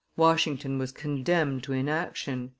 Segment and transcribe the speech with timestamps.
[0.17, 2.49] Washington was condemned to inaction.